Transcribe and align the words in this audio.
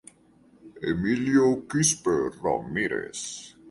Emilio 0.91 1.61
Quispe 1.69 2.09
Ramírez. 2.41 3.53